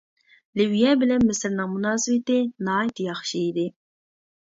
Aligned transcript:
لىۋىيە 0.61 0.93
بىلەن 1.03 1.27
مىسىرنىڭ 1.27 1.71
مۇناسىۋىتى 1.75 2.41
ناھايىتى 2.71 3.09
ياخشى 3.13 3.47
ئىدى. 3.47 3.71